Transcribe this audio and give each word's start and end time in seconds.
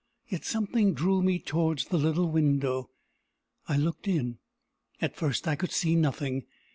Yet 0.27 0.43
something 0.45 0.95
drew 0.95 1.21
me 1.21 1.37
towards 1.37 1.85
the 1.85 1.99
little 1.99 2.27
window. 2.31 2.89
I 3.67 3.77
looked 3.77 4.07
in. 4.07 4.39
At 4.99 5.15
first 5.15 5.47
I 5.47 5.55
could 5.55 5.71
see 5.71 5.93
nothing. 5.93 6.47